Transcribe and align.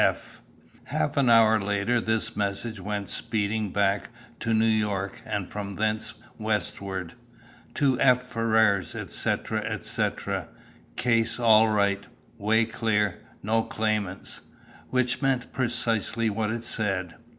"F." 0.01 0.41
Half 0.85 1.15
an 1.15 1.29
hour 1.29 1.59
later 1.61 2.01
this 2.01 2.35
message 2.35 2.79
went 2.79 3.07
speeding 3.07 3.69
back 3.69 4.09
to 4.39 4.51
New 4.51 4.65
York, 4.65 5.21
and 5.27 5.47
from 5.47 5.75
thence 5.75 6.15
westward: 6.39 7.13
"To 7.75 7.99
F. 8.01 8.23
Ferrars, 8.23 8.95
etc., 8.95 9.61
etc. 9.61 10.47
"Case 10.95 11.39
all 11.39 11.67
right; 11.69 12.03
way 12.39 12.65
clear; 12.65 13.19
no 13.43 13.61
claimants." 13.61 14.41
Which 14.89 15.21
meant 15.21 15.53
precisely 15.53 16.31
what 16.31 16.49
it 16.49 16.63
said. 16.63 17.13